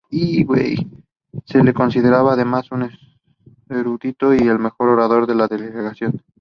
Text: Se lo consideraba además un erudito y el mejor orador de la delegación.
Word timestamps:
Se 1.45 1.63
lo 1.63 1.73
consideraba 1.75 2.33
además 2.33 2.71
un 2.71 2.89
erudito 3.69 4.33
y 4.33 4.39
el 4.39 4.57
mejor 4.57 4.89
orador 4.89 5.27
de 5.27 5.35
la 5.35 5.47
delegación. 5.47 6.23